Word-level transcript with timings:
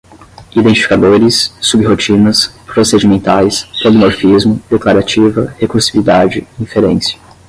identificadores, 0.55 1.53
sub-rotinas, 1.61 2.47
procedimentais, 2.65 3.65
polimorfismo, 3.83 4.59
declarativa, 4.67 5.55
recursividade, 5.59 6.47
inferência 6.59 7.19